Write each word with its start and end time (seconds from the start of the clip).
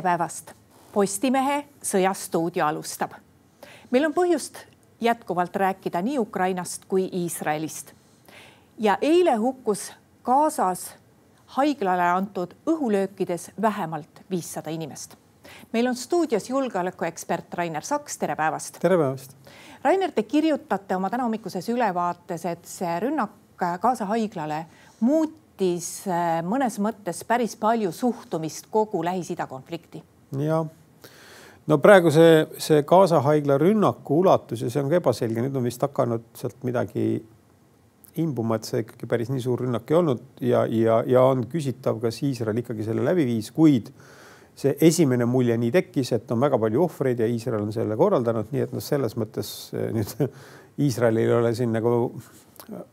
tere 0.00 0.16
päevast. 0.16 0.52
Postimehe 0.92 1.64
Sõjastuudio 1.84 2.64
alustab. 2.64 3.12
meil 3.90 4.04
on 4.06 4.14
põhjust 4.14 4.56
jätkuvalt 5.00 5.56
rääkida 5.56 6.00
nii 6.02 6.18
Ukrainast 6.18 6.84
kui 6.88 7.08
Iisraelist. 7.12 7.92
ja 8.78 8.98
eile 9.02 9.34
hukkus 9.36 9.92
Gazas 10.24 10.94
haiglale 11.46 12.02
antud 12.02 12.54
õhulöökides 12.66 13.50
vähemalt 13.62 14.22
viissada 14.30 14.70
inimest. 14.70 15.16
meil 15.72 15.86
on 15.86 15.96
stuudios 15.96 16.50
julgeolekuekspert 16.50 17.54
Rainer 17.54 17.82
Saks, 17.82 18.18
tere 18.18 18.36
päevast. 18.36 18.78
tere 18.80 18.96
päevast. 18.96 19.36
Rainer, 19.84 20.12
te 20.12 20.22
kirjutate 20.22 20.96
oma 20.96 21.10
tänahommikuses 21.10 21.68
ülevaates, 21.68 22.44
et 22.44 22.64
see 22.64 23.00
rünnak 23.00 23.30
Gaza 23.80 24.04
haiglale 24.04 24.66
muutis 25.00 25.40
äh, 26.08 26.40
mõnes 26.46 26.78
mõttes 26.82 27.22
päris 27.28 27.56
palju 27.60 27.92
suhtumist 27.92 28.70
kogu 28.70 29.02
Lähis-Ida 29.04 29.46
konflikti. 29.50 30.02
ja 30.38 30.64
no 31.66 31.78
praegu 31.78 32.10
see, 32.14 32.46
see 32.58 32.84
Gaza 32.86 33.20
haigla 33.24 33.58
rünnaku 33.60 34.20
ulatus 34.24 34.64
ja 34.64 34.70
see 34.70 34.82
on 34.82 34.90
ka 34.90 35.00
ebaselge, 35.00 35.44
nüüd 35.44 35.56
on 35.56 35.68
vist 35.68 35.82
hakanud 35.84 36.30
sealt 36.38 36.64
midagi 36.66 37.20
imbuma, 38.20 38.58
et 38.58 38.66
see 38.66 38.82
ikkagi 38.84 39.08
päris 39.10 39.30
nii 39.30 39.42
suur 39.42 39.62
rünnak 39.64 39.90
ei 39.90 39.98
olnud 39.98 40.22
ja, 40.44 40.64
ja, 40.66 41.00
ja 41.06 41.22
on 41.30 41.44
küsitav, 41.50 42.00
kas 42.02 42.22
Iisrael 42.26 42.58
ikkagi 42.62 42.86
selle 42.86 43.04
läbi 43.06 43.26
viis, 43.28 43.52
kuid 43.54 43.92
see 44.60 44.74
esimene 44.84 45.24
mulje 45.30 45.56
nii 45.60 45.72
tekkis, 45.72 46.12
et 46.16 46.32
on 46.34 46.40
väga 46.42 46.58
palju 46.60 46.84
ohvreid 46.84 47.22
ja 47.22 47.28
Iisrael 47.30 47.62
on 47.64 47.72
selle 47.74 47.96
korraldanud, 47.96 48.50
nii 48.52 48.66
et 48.66 48.74
noh, 48.74 48.84
selles 48.84 49.16
mõttes 49.20 49.70
eh, 49.76 49.90
nüüd 49.94 50.14
Iisraelil 50.84 51.26
ei 51.28 51.36
ole 51.38 51.54
siin 51.56 51.72
nagu 51.74 51.92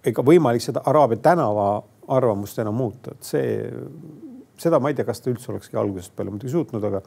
ega 0.07 0.23
võimalik 0.26 0.63
seda 0.63 0.84
Araabia 0.90 1.21
tänava 1.31 1.68
arvamust 2.07 2.59
enam 2.63 2.77
muuta, 2.79 3.13
et 3.16 3.27
see, 3.27 3.49
seda 4.57 4.79
ma 4.79 4.91
ei 4.91 4.98
tea, 4.98 5.07
kas 5.07 5.21
ta 5.21 5.31
üldse 5.31 5.52
olekski 5.53 5.79
algusest 5.79 6.15
peale 6.15 6.34
muidugi 6.34 6.54
suutnud, 6.54 6.84
aga 6.87 7.04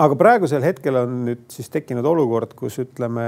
aga 0.00 0.16
praegusel 0.18 0.64
hetkel 0.64 1.00
on 1.00 1.22
nüüd 1.26 1.46
siis 1.52 1.70
tekkinud 1.72 2.06
olukord, 2.06 2.54
kus 2.58 2.78
ütleme 2.82 3.26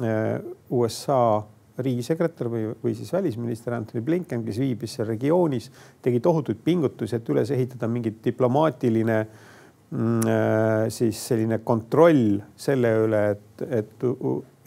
eh, 0.00 0.38
USA 0.72 1.42
riigisekretär 1.82 2.50
või, 2.52 2.66
või 2.82 2.94
siis 2.96 3.12
välisminister 3.12 3.76
Anthony 3.76 4.02
Blinken, 4.04 4.44
kes 4.44 4.60
viibis 4.60 4.96
seal 4.96 5.08
regioonis, 5.08 5.70
tegi 6.04 6.20
tohutuid 6.24 6.60
pingutusi, 6.64 7.16
et 7.16 7.32
üles 7.32 7.52
ehitada 7.54 7.88
mingi 7.90 8.12
diplomaatiline 8.24 9.18
mm, 9.22 10.20
äh, 10.28 10.86
siis 10.92 11.20
selline 11.32 11.62
kontroll 11.64 12.38
selle 12.56 12.92
üle, 13.06 13.24
et, 13.36 13.66
et, 13.80 14.06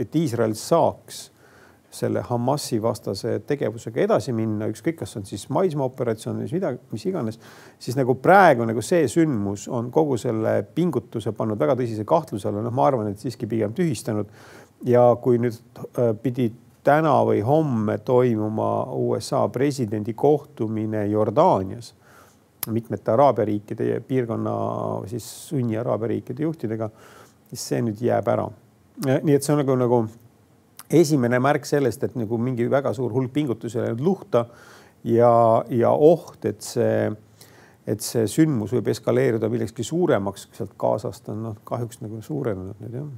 et 0.02 0.20
Iisrael 0.22 0.58
saaks 0.58 1.28
selle 1.96 2.22
Hamasi 2.28 2.82
vastase 2.84 3.38
tegevusega 3.48 4.02
edasi 4.04 4.34
minna, 4.36 4.68
ükskõik, 4.72 4.98
kas 5.00 5.16
on 5.20 5.26
siis 5.28 5.48
maismaaoperatsioon, 5.54 6.42
mis 6.44 6.54
midagi, 6.56 6.82
mis 6.92 7.06
iganes, 7.08 7.40
siis 7.80 7.98
nagu 8.00 8.18
praegu 8.22 8.68
nagu 8.68 8.84
see 8.84 9.08
sündmus 9.12 9.70
on 9.72 9.90
kogu 9.96 10.18
selle 10.22 10.58
pingutuse 10.76 11.32
pannud 11.38 11.60
väga 11.60 11.78
tõsise 11.80 12.06
kahtluse 12.08 12.50
alla, 12.52 12.64
noh, 12.66 12.76
ma 12.76 12.90
arvan, 12.90 13.12
et 13.12 13.24
siiski 13.24 13.50
pigem 13.50 13.74
tühistanud. 13.76 14.32
ja 14.86 15.02
kui 15.24 15.38
nüüd 15.40 15.56
äh, 15.56 16.12
pidid 16.22 16.58
täna 16.86 17.16
või 17.26 17.40
homme 17.42 17.98
toimuma 18.06 18.92
USA 18.94 19.48
presidendi 19.50 20.14
kohtumine 20.14 21.06
Jordaanias 21.08 21.94
mitmete 22.72 23.12
Araabia 23.12 23.46
riikide 23.46 24.00
piirkonna 24.08 24.52
siis 25.08 25.26
sunni 25.50 25.78
Araabia 25.78 26.08
riikide 26.08 26.44
juhtidega, 26.44 26.90
siis 27.50 27.68
see 27.70 27.82
nüüd 27.86 28.02
jääb 28.02 28.28
ära. 28.28 28.48
nii 29.06 29.36
et 29.36 29.44
see 29.44 29.54
on 29.54 29.62
nagu, 29.62 29.76
nagu 29.80 30.00
esimene 30.90 31.40
märk 31.40 31.66
sellest, 31.66 32.04
et 32.04 32.16
nagu 32.16 32.38
mingi 32.38 32.68
väga 32.72 32.94
suur 32.94 33.14
hulk 33.14 33.34
pingutusi 33.34 33.82
läinud 33.82 34.04
luhta 34.06 34.46
ja, 35.04 35.64
ja 35.70 35.92
oht, 35.92 36.46
et 36.46 36.62
see, 36.66 37.12
et 37.88 38.02
see 38.02 38.26
sündmus 38.30 38.74
võib 38.76 38.90
eskaleeruda 38.94 39.50
millekski 39.50 39.86
suuremaks 39.86 40.50
sealt 40.54 40.76
Gazast 40.80 41.30
on 41.34 41.44
noh, 41.50 41.64
kahjuks 41.64 42.02
nagu 42.04 42.22
suurenenud 42.26 42.84
nüüd 42.84 43.00
jah 43.02 43.10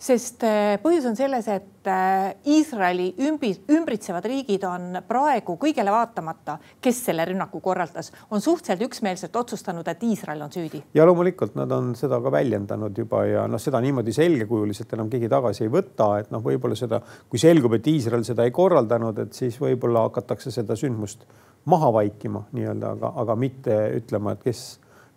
sest 0.00 0.44
äh, 0.48 0.78
põhjus 0.80 1.04
on 1.10 1.16
selles, 1.18 1.46
et 1.52 1.88
äh, 1.90 2.30
Iisraeli 2.48 3.10
ümbi, 3.28 3.50
ümbritsevad 3.72 4.24
riigid 4.30 4.64
on 4.64 4.96
praegu 5.06 5.58
kõigele 5.60 5.92
vaatamata, 5.92 6.56
kes 6.80 7.02
selle 7.10 7.26
rünnaku 7.28 7.60
korraldas, 7.64 8.08
on 8.32 8.40
suhteliselt 8.40 8.86
üksmeelselt 8.88 9.36
otsustanud, 9.36 9.88
et 9.92 10.04
Iisrael 10.08 10.40
on 10.46 10.52
süüdi. 10.54 10.82
ja 10.96 11.04
loomulikult 11.06 11.58
nad 11.60 11.72
on 11.76 11.92
seda 11.98 12.20
ka 12.24 12.32
väljendanud 12.32 12.96
juba 12.96 13.26
ja 13.28 13.44
noh, 13.50 13.60
seda 13.60 13.82
niimoodi 13.84 14.16
selgekujuliselt 14.16 14.96
enam 14.96 15.12
keegi 15.12 15.28
tagasi 15.28 15.66
ei 15.66 15.72
võta, 15.76 16.10
et 16.22 16.32
noh, 16.32 16.44
võib-olla 16.44 16.78
seda, 16.78 17.02
kui 17.28 17.42
selgub, 17.42 17.76
et 17.76 17.92
Iisrael 17.92 18.24
seda 18.24 18.48
ei 18.48 18.56
korraldanud, 18.56 19.20
et 19.26 19.36
siis 19.36 19.60
võib-olla 19.60 20.06
hakatakse 20.08 20.52
seda 20.54 20.78
sündmust 20.80 21.28
maha 21.68 21.92
vaikima 21.92 22.46
nii-öelda, 22.56 22.96
aga, 22.96 23.12
aga 23.20 23.36
mitte 23.36 23.76
ütlema, 24.00 24.32
et 24.32 24.48
kes, 24.48 24.64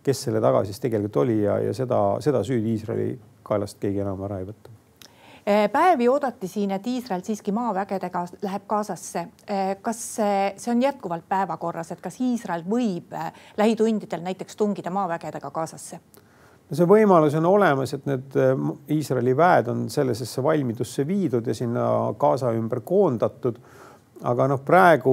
kes 0.04 0.28
selle 0.28 0.44
taga 0.44 0.66
siis 0.68 0.84
tegelikult 0.84 1.24
oli 1.24 1.40
ja, 1.46 1.62
ja 1.64 1.72
seda, 1.78 2.04
seda 2.26 2.44
süüdi 2.44 2.76
Iisraeli 2.76 3.14
kaelast 3.48 3.80
keegi 3.80 4.04
enam 4.04 4.28
ära 4.28 4.44
ei 4.44 4.52
võta 4.52 4.73
päevi 5.72 6.08
oodati 6.08 6.48
siin, 6.48 6.72
et 6.72 6.88
Iisrael 6.88 7.22
siiski 7.24 7.52
maavägedega 7.52 8.26
läheb 8.42 8.68
Gazasse. 8.70 9.28
Eh, 9.48 9.78
kas 9.82 10.02
see, 10.16 10.54
see 10.58 10.72
on 10.72 10.82
jätkuvalt 10.82 11.28
päevakorras, 11.30 11.92
et 11.92 12.02
kas 12.02 12.22
Iisrael 12.22 12.64
võib 12.70 13.16
lähitundidel 13.58 14.24
näiteks 14.24 14.56
tungida 14.56 14.94
maavägedega 14.94 15.52
Gazasse? 15.52 16.00
no 16.74 16.78
see 16.78 16.90
võimalus 16.90 17.36
on 17.38 17.46
olemas, 17.46 17.94
et 17.94 18.06
need 18.10 18.36
Iisraeli 18.96 19.36
väed 19.38 19.70
on 19.70 19.86
sellisesse 19.94 20.44
valmidusse 20.44 21.06
viidud 21.08 21.48
ja 21.48 21.56
sinna 21.58 21.86
Gaza 22.20 22.54
ümber 22.58 22.82
koondatud. 22.86 23.60
aga 24.24 24.46
noh, 24.48 24.62
praegu 24.64 25.12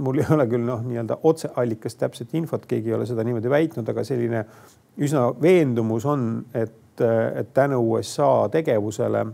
mul 0.00 0.18
ei 0.22 0.24
ole 0.32 0.46
küll 0.48 0.64
noh, 0.64 0.80
nii-öelda 0.80 1.18
otseallikast 1.28 1.98
täpset 2.00 2.30
infot, 2.38 2.62
keegi 2.66 2.88
ei 2.88 2.94
ole 2.96 3.06
seda 3.06 3.24
niimoodi 3.26 3.50
väitnud, 3.52 3.88
aga 3.92 4.04
selline 4.06 4.44
üsna 4.96 5.26
veendumus 5.42 6.06
on, 6.08 6.46
et, 6.54 6.72
et 7.00 7.54
tänu 7.54 7.80
USA 7.92 8.48
tegevusele 8.52 9.26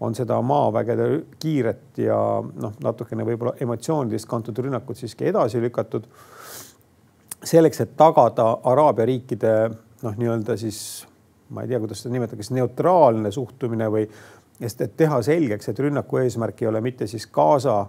on 0.00 0.14
seda 0.14 0.40
maavägede 0.42 1.08
kiiret 1.40 1.98
ja 2.04 2.18
noh, 2.44 2.72
natukene 2.84 3.24
võib-olla 3.24 3.54
emotsioonidest 3.60 4.28
kantud 4.28 4.58
rünnakut 4.58 4.98
siiski 4.98 5.30
edasi 5.30 5.60
lükatud. 5.60 6.04
selleks, 7.44 7.80
et 7.80 7.96
tagada 7.96 8.58
Araabia 8.64 9.04
riikide 9.06 9.52
noh, 10.02 10.16
nii-öelda 10.16 10.56
siis 10.56 11.06
ma 11.50 11.62
ei 11.62 11.68
tea, 11.68 11.78
kuidas 11.80 12.02
seda 12.02 12.12
nimetada, 12.12 12.40
kas 12.40 12.50
neutraalne 12.50 13.30
suhtumine 13.30 13.86
või 13.92 14.06
sest 14.60 14.80
et 14.80 14.96
teha 14.96 15.20
selgeks, 15.22 15.68
et 15.68 15.78
rünnaku 15.78 16.20
eesmärk 16.22 16.62
ei 16.62 16.68
ole 16.68 16.80
mitte 16.80 17.06
siis 17.06 17.26
Gaza 17.32 17.84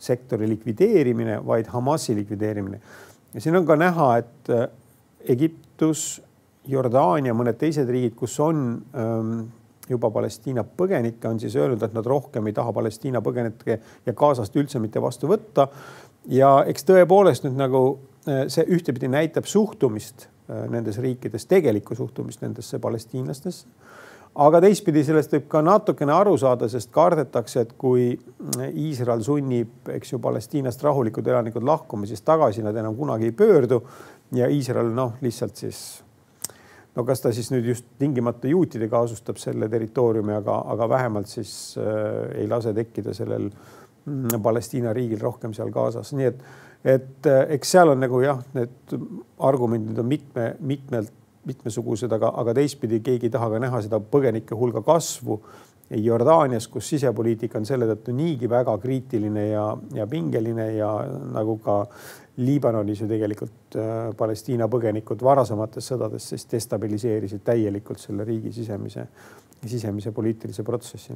sektori 0.00 0.48
likvideerimine, 0.48 1.38
vaid 1.46 1.68
Hamasi 1.72 2.16
likvideerimine. 2.16 2.80
ja 3.34 3.40
siin 3.40 3.56
on 3.56 3.66
ka 3.66 3.76
näha, 3.76 4.16
et 4.16 4.50
Egiptus, 5.28 6.22
Jordaania, 6.68 7.32
mõned 7.34 7.56
teised 7.60 7.88
riigid, 7.88 8.14
kus 8.18 8.34
on 8.44 8.58
ähm, 8.96 9.34
juba 9.90 10.10
Palestiina 10.14 10.64
põgenikke, 10.64 11.28
on 11.28 11.40
siis 11.42 11.56
öelnud, 11.58 11.82
et 11.82 11.94
nad 11.96 12.06
rohkem 12.06 12.46
ei 12.46 12.56
taha 12.56 12.72
Palestiina 12.74 13.22
põgenikke 13.24 13.78
ja 14.06 14.14
Gazast 14.16 14.56
üldse 14.56 14.82
mitte 14.82 15.02
vastu 15.02 15.30
võtta. 15.30 15.68
ja 16.28 16.64
eks 16.68 16.84
tõepoolest 16.86 17.46
nüüd 17.46 17.56
nagu 17.58 17.82
eh, 18.26 18.44
see 18.52 18.66
ühtepidi 18.68 19.08
näitab 19.10 19.48
suhtumist 19.50 20.28
eh, 20.28 20.66
nendes 20.70 21.00
riikides, 21.00 21.46
tegelikku 21.50 21.96
suhtumist 21.96 22.42
nendesse 22.44 22.78
palestiinlastesse. 22.78 23.66
aga 24.34 24.60
teistpidi 24.60 25.02
sellest 25.04 25.32
võib 25.34 25.48
ka 25.48 25.62
natukene 25.62 26.12
aru 26.12 26.36
saada, 26.38 26.68
sest 26.68 26.92
kardetakse, 26.94 27.60
et 27.60 27.72
kui 27.78 28.12
Iisrael 28.70 29.24
sunnib, 29.26 29.88
eks 29.90 30.12
ju, 30.12 30.20
Palestiinast 30.22 30.82
rahulikud 30.82 31.26
elanikud 31.26 31.66
lahkuma, 31.66 32.06
siis 32.06 32.22
tagasi 32.22 32.62
nad 32.62 32.76
enam 32.76 32.94
kunagi 32.96 33.32
ei 33.32 33.32
pöördu 33.32 33.82
ja 34.34 34.46
Iisrael 34.46 34.94
noh, 34.94 35.16
lihtsalt 35.20 35.56
siis 35.56 36.04
no 36.96 37.04
kas 37.06 37.22
ta 37.22 37.32
siis 37.34 37.50
nüüd 37.52 37.68
just 37.70 37.86
tingimata 38.00 38.50
juutidega 38.50 39.04
asustab 39.06 39.38
selle 39.40 39.68
territooriumi, 39.70 40.34
aga, 40.40 40.56
aga 40.74 40.88
vähemalt 40.90 41.30
siis 41.30 41.52
äh, 41.78 42.42
ei 42.42 42.48
lase 42.50 42.74
tekkida 42.76 43.14
sellel 43.16 43.48
mm, 43.50 44.40
Palestiina 44.42 44.94
riigil 44.96 45.22
rohkem 45.22 45.54
seal 45.56 45.72
Gazas, 45.74 46.12
nii 46.16 46.28
et, 46.32 46.44
et 46.96 47.30
äh, 47.30 47.40
eks 47.56 47.76
seal 47.76 47.94
on 47.94 48.02
nagu 48.02 48.22
jah, 48.24 48.42
need 48.58 48.94
argumendid 49.50 49.98
on 50.02 50.10
mitme, 50.10 50.52
mitmelt, 50.60 51.16
mitmesugused, 51.48 52.12
aga, 52.12 52.34
aga 52.42 52.54
teistpidi 52.58 53.00
keegi 53.04 53.30
ei 53.30 53.32
taha 53.32 53.48
ka 53.54 53.60
näha 53.62 53.80
seda 53.86 54.00
põgenike 54.12 54.58
hulga 54.58 54.82
kasvu 54.84 55.40
Jordaanias, 55.90 56.68
kus 56.70 56.88
sisepoliitika 56.92 57.58
on 57.58 57.64
selle 57.66 57.88
tõttu 57.90 58.12
niigi 58.14 58.48
väga 58.50 58.76
kriitiline 58.78 59.48
ja, 59.48 59.64
ja 59.94 60.06
pingeline 60.06 60.68
ja 60.76 60.90
nagu 61.34 61.56
ka 61.64 61.80
Liibanonis 62.40 63.02
ju 63.02 63.08
tegelikult 63.10 63.76
äh, 63.76 64.12
Palestiina 64.16 64.68
põgenikud 64.70 65.22
varasemates 65.26 65.90
sõdades 65.90 66.28
siis 66.30 66.46
destabiliseerisid 66.52 67.42
täielikult 67.44 68.00
selle 68.00 68.24
riigi 68.24 68.52
sisemise, 68.54 69.08
sisemise 69.66 70.12
poliitilise 70.12 70.62
protsessi. 70.62 71.14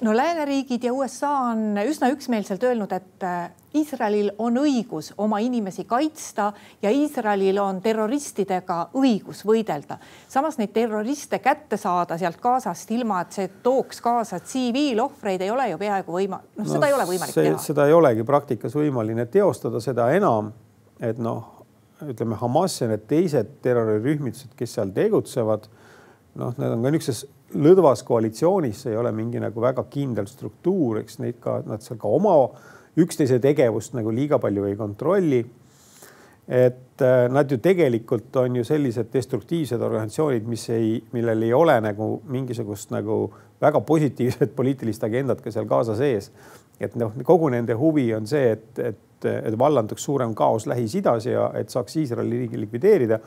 no 0.00 0.16
lääneriigid 0.16 0.84
ja 0.84 0.92
USA 0.92 1.30
on 1.30 1.78
üsna 1.86 2.10
üksmeelselt 2.12 2.62
öelnud, 2.62 2.92
et 2.92 3.24
äh, 3.24 3.50
Iisraelil 3.74 4.30
on 4.38 4.56
õigus 4.60 5.12
oma 5.18 5.38
inimesi 5.44 5.84
kaitsta 5.88 6.52
ja 6.82 6.90
Iisraelil 6.90 7.58
on 7.62 7.80
terroristidega 7.84 8.78
õigus 8.96 9.44
võidelda. 9.46 9.98
samas 10.28 10.58
neid 10.58 10.72
terroriste 10.72 11.38
kätte 11.38 11.76
saada 11.76 12.18
sealt 12.18 12.40
Gazast, 12.40 12.90
ilma 12.90 13.22
et 13.24 13.32
see 13.32 13.48
tooks 13.62 14.00
kaasa 14.04 14.40
tsiviilohvreid, 14.40 15.40
ei 15.40 15.50
ole 15.50 15.70
ju 15.70 15.78
peaaegu 15.78 16.18
võima-, 16.18 16.42
noh 16.56 16.64
no,, 16.64 16.72
seda 16.72 16.88
ei 16.88 16.96
ole 16.96 17.08
võimalik 17.08 17.34
see, 17.34 17.48
teha. 17.48 17.62
seda 17.62 17.86
ei 17.88 17.96
olegi 17.96 18.24
praktikas 18.24 18.76
võimaline 18.76 19.26
teostada, 19.32 19.80
seda 19.80 20.10
enam, 20.16 20.52
et 21.00 21.18
noh, 21.18 21.64
ütleme, 22.04 22.36
Hamas 22.36 22.80
ja 22.82 22.92
need 22.92 23.08
teised 23.08 23.58
terrorirühmitused, 23.64 24.52
kes 24.56 24.76
seal 24.76 24.92
tegutsevad, 24.94 25.68
noh, 26.38 26.54
need 26.60 26.76
on 26.76 26.84
ka 26.84 26.92
niisuguses 26.94 27.26
lõdvas 27.54 28.02
koalitsioonis, 28.04 28.82
see 28.84 28.92
ei 28.92 28.98
ole 29.00 29.12
mingi 29.16 29.40
nagu 29.40 29.62
väga 29.62 29.86
kindel 29.90 30.28
struktuur, 30.28 31.00
eks 31.02 31.18
neid 31.22 31.38
ka, 31.40 31.60
nad 31.66 31.84
seal 31.84 32.00
ka 32.00 32.10
oma 32.12 32.34
üksteise 32.98 33.38
tegevust 33.40 33.94
nagu 33.96 34.12
liiga 34.12 34.40
palju 34.42 34.66
ei 34.68 34.76
kontrolli. 34.76 35.46
et 36.48 37.02
äh, 37.04 37.26
nad 37.28 37.50
ju 37.50 37.58
tegelikult 37.60 38.36
on 38.36 38.56
ju 38.56 38.64
sellised 38.64 39.10
destruktiivsed 39.12 39.82
organisatsioonid, 39.82 40.46
mis 40.48 40.68
ei, 40.72 41.02
millel 41.12 41.42
ei 41.42 41.52
ole 41.52 41.80
nagu 41.80 42.22
mingisugust 42.24 42.90
nagu 42.90 43.26
väga 43.60 43.80
positiivset 43.80 44.54
poliitilist 44.58 45.04
agendat 45.04 45.40
ka 45.40 45.50
seal 45.50 45.68
Gaza 45.68 45.96
sees. 45.96 46.30
et 46.80 46.96
noh, 46.96 47.12
kogu 47.24 47.48
nende 47.52 47.74
huvi 47.74 48.14
on 48.14 48.26
see, 48.26 48.52
et, 48.52 48.78
et 48.78 49.04
et, 49.26 49.58
vallanduks 49.58 50.04
suurem 50.04 50.34
kaos 50.34 50.66
Lähis-Idas 50.66 51.26
ja 51.26 51.50
et 51.58 51.70
saaks 51.70 51.96
Iisraeli 51.96 52.44
riigi 52.44 52.60
likvideerida. 52.60 53.18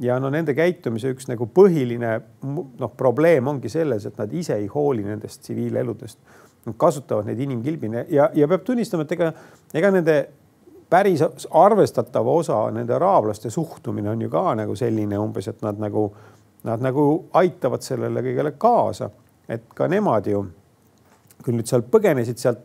Ja 0.00 0.18
no 0.20 0.30
nende 0.30 0.54
käitumise 0.54 1.12
üks 1.14 1.28
nagu 1.30 1.46
põhiline 1.54 2.14
noh, 2.42 2.94
probleem 2.96 3.48
ongi 3.48 3.70
selles, 3.72 4.06
et 4.06 4.18
nad 4.18 4.32
ise 4.34 4.56
ei 4.58 4.66
hooli 4.70 5.04
nendest 5.06 5.44
tsiviileludest. 5.44 6.18
Nad 6.64 6.78
kasutavad 6.80 7.28
neid 7.28 7.40
inimkilbina 7.44 8.06
ja, 8.08 8.30
ja 8.34 8.48
peab 8.48 8.64
tunnistama, 8.64 9.04
et 9.04 9.12
ega, 9.12 9.30
ega 9.76 9.90
nende 9.92 10.16
päris 10.90 11.22
arvestatav 11.50 12.28
osa 12.28 12.62
nende 12.72 12.94
araablaste 12.96 13.50
suhtumine 13.50 14.10
on 14.10 14.22
ju 14.22 14.30
ka 14.30 14.54
nagu 14.54 14.76
selline 14.76 15.18
umbes, 15.18 15.48
et 15.48 15.62
nad 15.62 15.78
nagu, 15.80 16.08
nad 16.64 16.82
nagu 16.84 17.06
aitavad 17.36 17.84
sellele 17.84 18.22
kõigele 18.24 18.54
kaasa, 18.58 19.10
et 19.48 19.66
ka 19.74 19.88
nemad 19.90 20.30
ju 20.30 20.44
küll 21.44 21.58
nüüd 21.58 21.68
sealt 21.68 21.90
põgenesid 21.92 22.40
sealt 22.40 22.64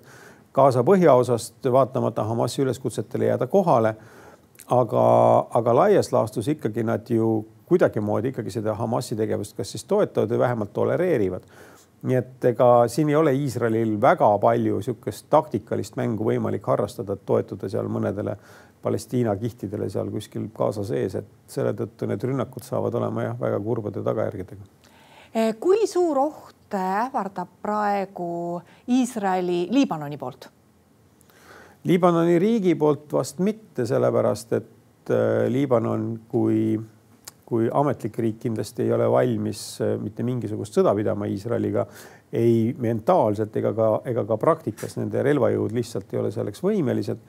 Gaza 0.54 0.82
põhjaosast, 0.84 1.60
vaatamata 1.72 2.24
Hamasi 2.26 2.64
üleskutsetele 2.64 3.28
jääda 3.28 3.48
kohale. 3.48 3.94
Aga, 4.70 5.06
aga 5.60 5.76
laias 5.76 6.12
laastus 6.14 6.48
ikkagi 6.48 6.84
nad 6.84 7.10
ju 7.10 7.46
kuidagimoodi 7.70 8.34
ikkagi 8.34 8.52
seda 8.54 8.74
Hamasi 8.78 9.18
tegevust 9.18 9.58
kas 9.58 9.74
siis 9.76 9.86
toetavad 9.90 10.32
või 10.34 10.40
vähemalt 10.46 10.74
tolereerivad. 10.74 11.44
nii 12.02 12.16
et 12.16 12.46
ega 12.46 12.88
siin 12.88 13.10
ei 13.10 13.16
ole 13.16 13.34
Iisraelil 13.36 13.98
väga 14.02 14.30
palju 14.40 14.78
niisugust 14.80 15.26
taktikalist 15.30 15.98
mängu 16.00 16.24
võimalik 16.24 16.68
harrastada, 16.68 17.14
et 17.14 17.26
toetuda 17.26 17.70
seal 17.70 17.90
mõnedele 17.92 18.38
Palestiina 18.82 19.36
kihtidele 19.36 19.90
seal 19.90 20.08
kuskil 20.12 20.46
Gaza 20.56 20.86
sees, 20.88 21.16
et 21.16 21.28
selle 21.48 21.74
tõttu 21.76 22.08
need 22.08 22.24
rünnakud 22.24 22.64
saavad 22.64 22.96
olema 22.96 23.26
jah, 23.26 23.36
väga 23.40 23.60
kurbade 23.60 24.04
tagajärgedega. 24.04 24.64
kui 25.60 25.88
suur 25.88 26.20
oht 26.20 26.74
ähvardab 26.80 27.60
praegu 27.62 28.62
Iisraeli 28.88 29.68
Liibanoni 29.72 30.18
poolt? 30.18 30.50
Liibanoni 31.90 32.38
riigi 32.42 32.76
poolt 32.78 33.12
vast 33.18 33.42
mitte, 33.42 33.86
sellepärast 33.90 34.56
et 34.60 35.12
äh, 35.14 35.48
Liibanon 35.50 36.08
kui, 36.30 36.78
kui 37.50 37.70
ametlik 37.74 38.20
riik 38.22 38.40
kindlasti 38.46 38.86
ei 38.86 38.94
ole 38.94 39.10
valmis 39.10 39.64
äh, 39.82 39.96
mitte 40.02 40.26
mingisugust 40.28 40.78
sõda 40.78 40.94
pidama 40.98 41.30
Iisraeliga, 41.30 41.88
ei 42.30 42.76
mentaalselt 42.78 43.56
ega 43.58 43.74
ka, 43.74 43.94
ega 44.12 44.26
ka 44.30 44.38
praktikas, 44.38 45.00
nende 45.02 45.24
relvajõud 45.26 45.74
lihtsalt 45.74 46.14
ei 46.14 46.22
ole 46.22 46.34
selleks 46.36 46.62
võimelised 46.62 47.26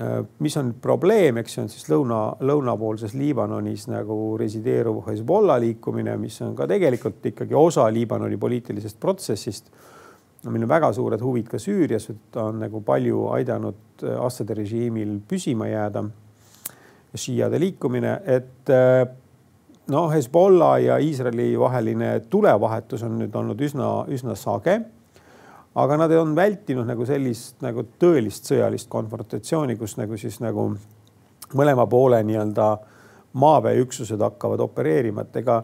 Äh, 0.00 0.24
mis 0.38 0.56
on 0.56 0.74
probleem, 0.82 1.38
eks 1.40 1.54
see 1.56 1.62
on 1.62 1.70
siis 1.72 1.86
lõuna, 1.88 2.18
lõunapoolses 2.44 3.14
Liibanonis 3.16 3.86
nagu 3.88 4.34
resideeruv 4.36 4.98
Hezbollah 5.06 5.56
liikumine, 5.62 6.18
mis 6.20 6.36
on 6.44 6.52
ka 6.58 6.66
tegelikult 6.68 7.24
ikkagi 7.30 7.56
osa 7.56 7.86
Liibanoni 7.88 8.36
poliitilisest 8.36 9.00
protsessist. 9.00 9.70
Meil 10.52 10.66
on 10.66 10.70
väga 10.70 10.92
suured 10.94 11.22
huvid 11.22 11.48
ka 11.50 11.58
Süürias, 11.62 12.08
ta 12.32 12.48
on 12.50 12.60
nagu 12.62 12.80
palju 12.86 13.26
aidanud 13.36 14.04
äh, 14.04 14.18
Assadi 14.22 14.54
režiimil 14.54 15.20
püsima 15.28 15.68
jääda. 15.70 16.04
šiiade 17.16 17.56
liikumine, 17.56 18.10
et 18.28 18.68
äh, 18.68 19.06
noh, 19.88 20.10
Hezbollah 20.12 20.82
ja 20.82 20.98
Iisraeli 20.98 21.54
vaheline 21.58 22.20
tulevahetus 22.28 23.02
on 23.06 23.14
nüüd 23.22 23.34
olnud 23.34 23.60
üsna, 23.60 24.04
üsna 24.12 24.34
sage 24.36 24.82
aga 25.76 25.96
nad 25.96 26.12
on 26.16 26.34
vältinud 26.36 26.88
nagu 26.88 27.06
sellist 27.08 27.60
nagu 27.64 27.84
tõelist 28.00 28.48
sõjalist 28.48 28.88
konfrontatsiooni, 28.92 29.76
kus 29.76 29.96
nagu 30.00 30.16
siis 30.20 30.38
nagu 30.40 30.70
mõlema 31.56 31.84
poole 31.86 32.22
nii-öelda 32.24 32.68
maaväeüksused 33.36 34.22
hakkavad 34.24 34.62
opereerima, 34.64 35.26
et 35.26 35.36
ega 35.42 35.60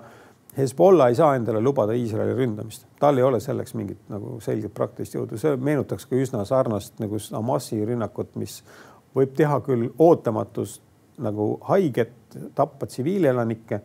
Hezbollah 0.57 1.09
ei 1.09 1.15
saa 1.17 1.33
endale 1.37 1.63
lubada 1.65 1.95
Iisraeli 1.97 2.35
ründamist, 2.37 2.85
tal 3.01 3.17
ei 3.17 3.25
ole 3.25 3.39
selleks 3.41 3.73
mingit 3.79 4.03
nagu 4.13 4.37
selget 4.45 4.75
praktilist 4.77 5.15
jõudu, 5.17 5.39
see 5.41 5.55
meenutaks 5.57 6.05
ka 6.11 6.19
üsna 6.19 6.43
sarnast 6.45 7.01
nagu 7.01 7.21
Hamasi 7.33 7.79
rünnakut, 7.89 8.35
mis 8.37 8.59
võib 9.17 9.33
teha 9.37 9.61
küll 9.65 9.89
ootamatust 9.97 10.83
nagu 11.25 11.55
haiget, 11.69 12.13
tappa 12.57 12.89
tsiviilelanikke, 12.89 13.81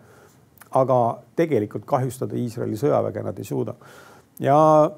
aga 0.75 0.99
tegelikult 1.39 1.87
kahjustada 1.87 2.35
Iisraeli 2.35 2.79
sõjaväge 2.79 3.23
nad 3.23 3.39
ei 3.39 3.47
suuda. 3.47 3.77
Ja 4.43 4.57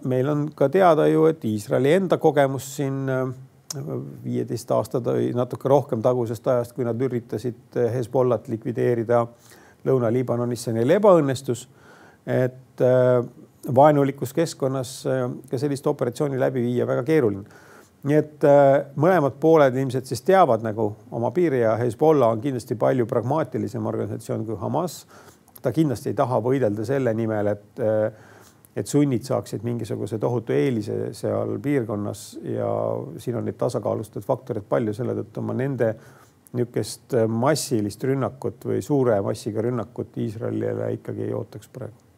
meil 0.09 0.29
on 0.29 0.47
ka 0.55 0.71
teada 0.73 1.05
ju, 1.07 1.27
et 1.29 1.45
Iisraeli 1.45 1.93
enda 1.99 2.17
kogemus 2.17 2.65
siin 2.79 3.05
äh, 3.13 3.29
viieteist 4.25 4.71
aastat 4.73 5.05
või 5.05 5.29
natuke 5.37 5.69
rohkem 5.69 6.01
tagusest 6.01 6.47
ajast, 6.49 6.73
kui 6.75 6.87
nad 6.87 6.99
üritasid 7.01 7.77
äh, 7.77 7.93
Hezbollat 7.93 8.49
likvideerida 8.49 9.27
Lõuna-Liibanonis, 9.87 10.65
see 10.65 10.75
neil 10.75 10.97
ebaõnnestus. 10.97 11.67
et 12.27 12.81
äh, 12.83 13.23
vaenulikus 13.75 14.33
keskkonnas 14.33 14.91
ka 15.49 15.57
sellist 15.57 15.87
operatsiooni 15.87 16.39
läbi 16.39 16.61
viia 16.63 16.87
väga 16.87 17.03
keeruline. 17.03 17.43
nii 18.03 18.15
et 18.15 18.45
mõlemad 18.95 19.35
pooled 19.39 19.75
ilmselt 19.75 20.07
siis 20.07 20.21
teavad 20.23 20.63
nagu 20.63 20.85
oma 21.11 21.31
piiri 21.35 21.59
ja 21.59 21.73
Hezbollah 21.75 22.31
on 22.31 22.41
kindlasti 22.41 22.75
palju 22.79 23.05
pragmaatilisem 23.05 23.85
organisatsioon 23.85 24.45
kui 24.45 24.55
Hamas. 24.55 25.05
ta 25.61 25.71
kindlasti 25.71 26.09
ei 26.09 26.15
taha 26.15 26.39
võidelda 26.39 26.85
selle 26.85 27.13
nimel, 27.13 27.47
et 27.47 27.83
et 28.79 28.87
sunnid 28.87 29.25
saaksid 29.25 29.63
mingisuguse 29.65 30.19
tohutu 30.21 30.53
eelise 30.53 31.11
seal 31.17 31.57
piirkonnas 31.63 32.23
ja 32.43 32.69
siin 33.19 33.39
on 33.39 33.47
neid 33.47 33.57
tasakaalustatud 33.59 34.25
faktoreid 34.27 34.67
palju, 34.69 34.93
selle 34.95 35.15
tõttu 35.17 35.43
ma 35.43 35.55
nende 35.57 35.93
niisugust 36.53 37.13
massilist 37.29 38.03
rünnakut 38.03 38.65
või 38.71 38.81
suure 38.81 39.19
massiga 39.21 39.61
rünnakut 39.61 40.17
Iisraelile 40.17 40.93
ikkagi 40.95 41.27
ei 41.27 41.33
ootaks 41.37 41.69
praegu. 41.73 42.09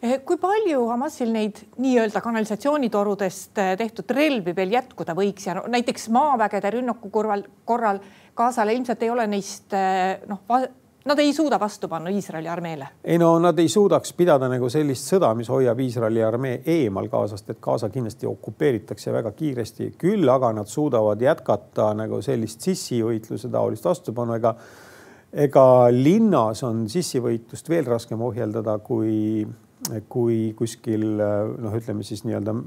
Eh, 0.00 0.22
kui 0.24 0.38
palju 0.40 0.86
Hamasil 0.88 1.28
neid 1.28 1.58
nii-öelda 1.76 2.22
kanalisatsioonitorudest 2.24 3.58
eh, 3.60 3.74
tehtud 3.76 4.08
relvi 4.16 4.54
veel 4.56 4.72
jätkuda 4.72 5.12
võiks 5.16 5.44
ja 5.44 5.58
no, 5.58 5.66
näiteks 5.68 6.08
maavägede 6.16 6.70
rünnaku 6.72 7.10
korral, 7.12 7.44
korral 7.68 8.00
Gazale 8.36 8.72
ilmselt 8.72 9.02
ei 9.04 9.10
ole 9.12 9.26
neist 9.28 9.76
eh, 9.76 10.22
noh, 10.30 10.40
Nad 11.04 11.18
ei 11.18 11.32
suuda 11.32 11.56
vastu 11.60 11.88
panna 11.88 12.10
Iisraeli 12.10 12.48
armeele? 12.48 12.88
ei 13.04 13.18
no 13.18 13.38
nad 13.38 13.58
ei 13.58 13.68
suudaks 13.68 14.12
pidada 14.12 14.48
nagu 14.52 14.68
sellist 14.68 15.06
sõda, 15.08 15.30
mis 15.34 15.48
hoiab 15.48 15.78
Iisraeli 15.80 16.20
armee 16.22 16.58
eemal 16.68 17.08
Gazast, 17.08 17.48
et 17.48 17.60
Gaza 17.62 17.88
kindlasti 17.88 18.28
okupeeritakse 18.28 19.12
väga 19.12 19.32
kiiresti, 19.32 19.94
küll 19.98 20.28
aga 20.28 20.52
nad 20.52 20.68
suudavad 20.68 21.22
jätkata 21.24 21.94
nagu 21.96 22.20
sellist 22.22 22.60
sissivõitluse 22.68 23.48
taolist 23.48 23.88
vastupanu, 23.88 24.36
ega 24.36 24.52
ega 25.32 25.64
linnas 25.94 26.64
on 26.68 26.84
sissivõitlust 26.90 27.72
veel 27.72 27.88
raskem 27.88 28.20
ohjeldada 28.20 28.76
kui, 28.84 29.46
kui 30.08 30.38
kuskil 30.58 31.06
noh, 31.16 31.80
ütleme 31.80 32.04
siis 32.04 32.26
nii-öelda 32.28 32.58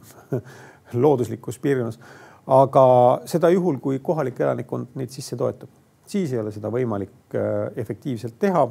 looduslikus 1.06 1.62
piirkonnas. 1.62 2.02
aga 2.48 2.86
seda 3.30 3.54
juhul, 3.54 3.78
kui 3.78 4.02
kohalik 4.02 4.42
elanikkond 4.42 4.98
neid 4.98 5.14
sisse 5.14 5.38
toetab 5.38 5.83
siis 6.08 6.34
ei 6.34 6.40
ole 6.40 6.52
seda 6.52 6.72
võimalik 6.74 7.36
äh, 7.38 7.72
efektiivselt 7.80 8.40
teha 8.40 8.68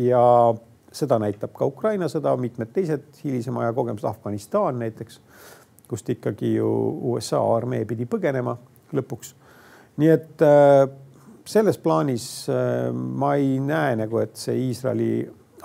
ja 0.00 0.24
seda 0.94 1.18
näitab 1.22 1.54
ka 1.56 1.66
Ukraina 1.66 2.08
sõda, 2.10 2.34
mitmed 2.38 2.70
teised 2.74 3.06
hilisema 3.24 3.64
aja 3.64 3.74
kogemused, 3.76 4.06
Afganistan 4.08 4.78
näiteks, 4.78 5.20
kust 5.90 6.10
ikkagi 6.10 6.54
ju 6.54 6.68
USA 7.14 7.40
armee 7.56 7.84
pidi 7.88 8.06
põgenema 8.10 8.56
lõpuks. 8.94 9.34
nii 9.96 10.10
et 10.10 10.42
äh, 10.42 10.84
selles 11.44 11.78
plaanis 11.78 12.48
äh, 12.48 12.92
ma 12.92 13.34
ei 13.40 13.58
näe 13.60 13.96
nagu, 14.04 14.20
et 14.22 14.36
see 14.36 14.56
Iisraeli 14.68 15.10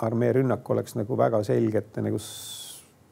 armee 0.00 0.32
rünnak 0.32 0.70
oleks 0.70 0.96
nagu 0.96 1.16
väga 1.18 1.42
selgete 1.44 2.02
nagu 2.02 2.18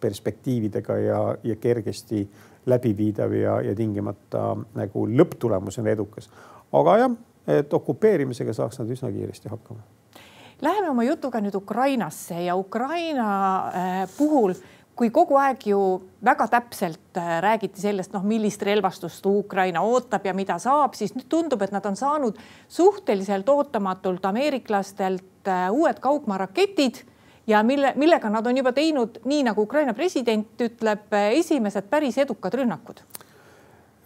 perspektiividega 0.00 0.98
ja, 0.98 1.22
ja 1.44 1.56
kergesti 1.56 2.22
läbiviidav 2.68 3.32
ja, 3.34 3.60
ja 3.64 3.74
tingimata 3.74 4.52
nagu 4.76 5.06
lõpptulemusena 5.08 5.90
edukas. 5.94 6.28
aga 6.72 6.96
jah 6.98 7.16
et 7.48 7.72
okupeerimisega 7.74 8.52
saaks 8.52 8.78
nad 8.78 8.90
üsna 8.92 9.12
kiiresti 9.12 9.48
hakkama. 9.48 9.80
Läheme 10.60 10.90
oma 10.90 11.04
jutuga 11.06 11.40
nüüd 11.40 11.54
Ukrainasse 11.54 12.40
ja 12.42 12.56
Ukraina 12.58 13.28
äh, 13.68 14.08
puhul 14.18 14.56
kui 14.98 15.12
kogu 15.14 15.36
aeg 15.38 15.62
ju 15.70 15.78
väga 16.26 16.48
täpselt 16.50 17.18
äh, 17.20 17.36
räägiti 17.44 17.80
sellest, 17.80 18.12
noh, 18.16 18.24
millist 18.26 18.62
relvastust 18.66 19.26
Ukraina 19.30 19.84
ootab 19.86 20.26
ja 20.26 20.34
mida 20.34 20.56
saab, 20.58 20.96
siis 20.98 21.14
nüüd 21.14 21.28
tundub, 21.30 21.62
et 21.62 21.74
nad 21.74 21.86
on 21.86 21.96
saanud 21.96 22.40
suhteliselt 22.68 23.48
ootamatult 23.48 24.26
ameeriklastelt 24.26 25.46
äh, 25.46 25.68
uued 25.70 26.02
kaugmaaraketid 26.02 27.04
ja 27.46 27.62
mille, 27.62 27.92
millega 27.96 28.30
nad 28.32 28.46
on 28.46 28.58
juba 28.58 28.74
teinud, 28.74 29.22
nii 29.24 29.44
nagu 29.46 29.62
Ukraina 29.62 29.94
president 29.94 30.66
ütleb, 30.66 31.06
esimesed 31.38 31.86
päris 31.90 32.18
edukad 32.18 32.58
rünnakud. 32.58 33.04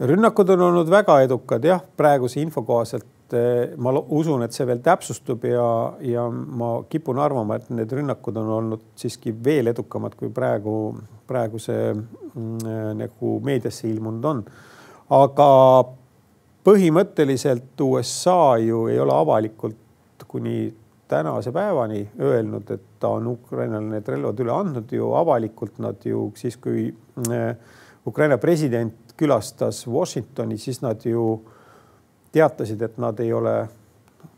rünnakud 0.01 0.53
on 0.53 0.69
olnud 0.69 0.91
väga 0.91 1.21
edukad 1.25 1.65
jah, 1.65 1.81
praeguse 1.97 2.41
info 2.41 2.63
kohaselt 2.69 3.09
et 3.33 3.39
eh, 3.39 3.77
ma 3.81 3.93
usun, 3.97 4.43
et 4.45 4.53
see 4.53 4.67
veel 4.69 4.83
täpsustub 4.85 5.45
ja, 5.49 5.65
ja 6.05 6.27
ma 6.29 6.75
kipun 6.91 7.21
arvama, 7.23 7.57
et 7.57 7.71
need 7.73 7.93
rünnakud 7.97 8.37
on 8.37 8.51
olnud 8.59 8.85
siiski 8.99 9.33
veel 9.45 9.73
edukamad, 9.73 10.17
kui 10.19 10.29
praegu, 10.35 10.77
praegu 11.29 11.61
see 11.63 11.93
mm, 11.95 12.99
nagu 13.01 13.33
meediasse 13.45 13.89
ilmunud 13.89 14.29
on. 14.33 14.45
aga 15.17 15.49
põhimõtteliselt 16.67 17.81
USA 17.83 18.57
ju 18.63 18.87
ei 18.93 19.01
ole 19.03 19.17
avalikult 19.17 20.27
kuni 20.29 20.71
tänase 21.13 21.53
päevani 21.53 22.07
öelnud, 22.21 22.71
et 22.71 22.85
ta 23.01 23.11
on 23.19 23.27
Ukrainale 23.35 23.97
need 23.97 24.09
relvad 24.09 24.39
üle 24.41 24.53
andnud 24.55 24.93
ju 24.93 25.11
avalikult 25.19 25.81
nad 25.83 26.05
ju 26.05 26.31
siis, 26.39 26.57
kui 26.57 26.87
äh, 27.29 27.57
Ukraina 28.07 28.39
president 28.39 29.13
külastas 29.17 29.85
Washingtoni, 29.89 30.57
siis 30.59 30.81
nad 30.83 31.05
ju 31.05 31.43
teatasid, 32.33 32.83
et 32.83 32.99
nad 33.03 33.19
ei 33.23 33.33
ole, 33.37 33.55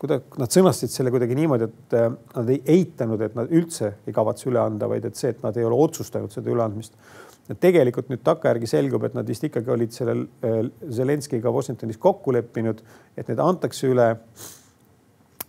kuidagi, 0.01 0.39
nad 0.41 0.55
sõnastasid 0.55 0.95
selle 0.95 1.13
kuidagi 1.15 1.37
niimoodi, 1.39 1.69
et 1.69 1.99
äh, 1.99 2.09
nad 2.37 2.51
ei 2.53 2.63
eitanud, 2.77 3.23
et 3.25 3.37
nad 3.39 3.53
üldse 3.55 3.95
ei 4.07 4.17
kavatse 4.17 4.49
üle 4.51 4.63
anda, 4.63 4.89
vaid 4.91 5.07
et 5.09 5.21
see, 5.21 5.35
et 5.35 5.45
nad 5.45 5.57
ei 5.59 5.67
ole 5.67 5.79
otsustanud 5.87 6.35
seda 6.35 6.53
üleandmist. 6.53 6.99
et 7.45 7.59
tegelikult 7.61 8.09
nüüd 8.09 8.23
takkajärgi 8.25 8.67
selgub, 8.67 9.03
et 9.05 9.15
nad 9.15 9.29
vist 9.29 9.43
ikkagi 9.45 9.71
olid 9.71 9.93
sellel 9.93 10.27
äh, 10.45 10.61
Zelenskiga 10.91 11.53
Washingtonis 11.53 12.01
kokku 12.01 12.33
leppinud, 12.33 12.81
et 13.17 13.29
need 13.29 13.43
antakse 13.43 13.91
üle 13.91 14.15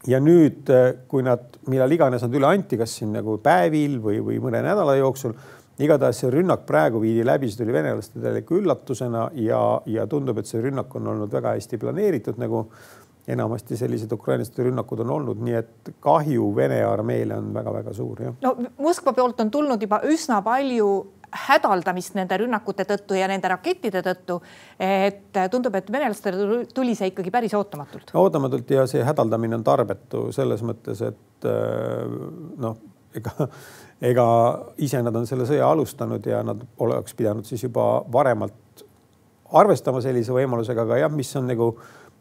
ja 0.07 0.19
nüüd, 0.21 0.69
äh, 0.69 0.91
kui 1.07 1.23
nad, 1.25 1.57
millal 1.71 1.91
iganes 1.95 2.25
nad 2.25 2.35
üle 2.35 2.49
anti, 2.49 2.77
kas 2.77 2.97
siin 2.99 3.13
nagu 3.15 3.37
päevil 3.43 3.99
või, 4.03 4.19
või 4.23 4.41
mõne 4.43 4.61
nädala 4.65 4.97
jooksul, 4.99 5.33
igatahes 5.79 6.21
see 6.23 6.31
rünnak 6.31 6.65
praegu 6.67 7.01
viidi 7.03 7.25
läbi, 7.25 7.49
see 7.51 7.63
tuli 7.63 7.73
venelastele 7.75 8.43
üllatusena 8.57 9.29
ja, 9.41 9.63
ja 9.85 10.05
tundub, 10.07 10.39
et 10.39 10.49
see 10.49 10.61
rünnak 10.63 10.93
on 10.95 11.13
olnud 11.13 11.33
väga 11.33 11.55
hästi 11.57 11.79
planeeritud, 11.81 12.39
nagu 12.41 12.65
enamasti 13.27 13.77
sellised 13.77 14.11
ukrainlaste 14.13 14.63
rünnakud 14.63 15.01
on 15.01 15.11
olnud, 15.17 15.41
nii 15.41 15.57
et 15.57 15.91
kahju 16.03 16.51
Vene 16.55 16.83
armeele 16.85 17.37
on 17.41 17.51
väga-väga 17.55 17.93
suur, 17.93 18.21
jah. 18.21 18.37
no 18.45 18.55
Moskva 18.77 19.15
poolt 19.17 19.41
on 19.41 19.51
tulnud 19.51 19.81
juba 19.81 20.03
üsna 20.05 20.41
palju 20.45 20.89
hädaldamist 21.35 22.15
nende 22.15 22.37
rünnakute 22.39 22.85
tõttu 22.87 23.17
ja 23.17 23.27
nende 23.27 23.49
rakettide 23.51 24.01
tõttu. 24.05 24.39
et 24.79 25.39
tundub, 25.51 25.75
et 25.75 25.91
venelastele 25.91 26.61
tuli 26.73 26.95
see 26.95 27.09
ikkagi 27.11 27.31
päris 27.33 27.53
ootamatult. 27.57 28.13
ootamatult 28.13 28.71
ja 28.71 28.85
see 28.87 29.03
hädaldamine 29.03 29.57
on 29.57 29.63
tarbetu 29.63 30.29
selles 30.31 30.63
mõttes, 30.63 31.01
et 31.01 31.49
noh, 32.57 32.77
ega, 33.15 33.49
ega 34.11 34.27
ise 34.77 35.01
nad 35.03 35.15
on 35.15 35.27
selle 35.29 35.47
sõja 35.49 35.67
alustanud 35.71 36.25
ja 36.25 36.41
nad 36.45 36.63
oleks 36.83 37.15
pidanud 37.17 37.47
siis 37.47 37.63
juba 37.67 38.03
varemalt 38.11 38.85
arvestama 39.55 40.01
sellise 40.03 40.33
võimalusega, 40.35 40.87
aga 40.87 41.03
jah, 41.03 41.13
mis 41.13 41.29
on 41.37 41.47
nagu 41.51 41.69